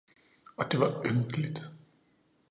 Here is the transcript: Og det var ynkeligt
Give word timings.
Og 0.57 0.71
det 0.71 0.79
var 0.79 1.03
ynkeligt 1.05 1.71